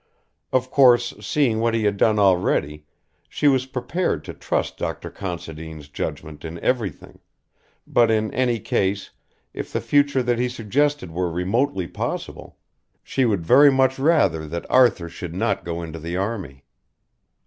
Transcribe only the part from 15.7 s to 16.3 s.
into the